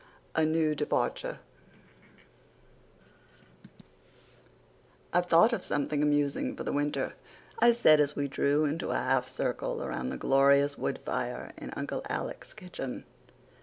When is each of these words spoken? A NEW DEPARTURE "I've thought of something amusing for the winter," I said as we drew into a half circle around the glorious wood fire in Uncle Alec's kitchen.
A 0.33 0.43
NEW 0.47 0.73
DEPARTURE 0.73 1.37
"I've 5.13 5.27
thought 5.27 5.53
of 5.53 5.63
something 5.63 6.01
amusing 6.01 6.55
for 6.55 6.63
the 6.63 6.73
winter," 6.73 7.13
I 7.59 7.71
said 7.71 7.99
as 7.99 8.15
we 8.15 8.27
drew 8.27 8.65
into 8.65 8.89
a 8.89 8.95
half 8.95 9.27
circle 9.29 9.83
around 9.83 10.09
the 10.09 10.17
glorious 10.17 10.75
wood 10.75 10.97
fire 11.05 11.51
in 11.55 11.69
Uncle 11.75 12.01
Alec's 12.09 12.55
kitchen. 12.55 13.03